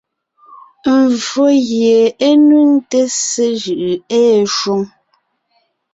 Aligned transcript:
Mvfó 1.01 1.45
gie 1.67 1.97
é 2.27 2.29
nuŋte 2.47 2.99
ssé 3.15 3.45
jʉʼʉ 3.63 3.91
ée 4.19 4.39
shwoŋ. 4.55 4.81